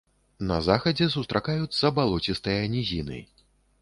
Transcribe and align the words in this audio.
На 0.51 0.55
захадзе 0.67 1.07
сустракаюцца 1.17 1.91
балоцістыя 1.99 2.63
нізіны. 2.77 3.19